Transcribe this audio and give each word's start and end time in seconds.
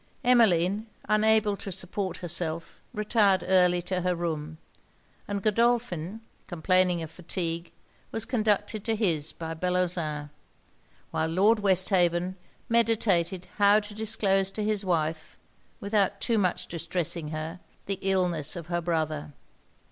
Emmeline, 0.23 0.87
unable 1.07 1.55
to 1.55 1.71
support 1.71 2.17
herself, 2.17 2.79
retired 2.91 3.43
early 3.47 3.83
to 3.83 4.01
her 4.01 4.15
room; 4.15 4.57
and 5.27 5.43
Godolphin, 5.43 6.21
complaining 6.47 7.03
of 7.03 7.11
fatigue, 7.11 7.71
was 8.11 8.25
conducted 8.25 8.83
to 8.85 8.95
his 8.95 9.31
by 9.31 9.53
Bellozane; 9.53 10.31
while 11.11 11.29
Lord 11.29 11.59
Westhaven 11.59 12.35
meditated 12.67 13.45
how 13.57 13.79
to 13.79 13.93
disclose 13.93 14.49
to 14.53 14.63
his 14.63 14.83
wife, 14.83 15.37
without 15.79 16.19
too 16.19 16.39
much 16.39 16.65
distressing 16.65 17.27
her, 17.27 17.59
the 17.85 17.99
illness 18.01 18.55
of 18.55 18.65
her 18.65 18.81
brother. 18.81 19.33